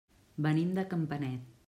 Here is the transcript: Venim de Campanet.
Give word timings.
Venim 0.45 0.71
de 0.79 0.87
Campanet. 0.95 1.45